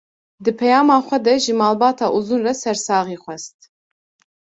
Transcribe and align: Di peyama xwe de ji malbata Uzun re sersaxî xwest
Di 0.43 0.51
peyama 0.59 0.95
xwe 1.07 1.17
de 1.25 1.33
ji 1.43 1.53
malbata 1.61 2.05
Uzun 2.17 2.41
re 2.47 2.53
sersaxî 2.61 3.17
xwest 3.23 3.57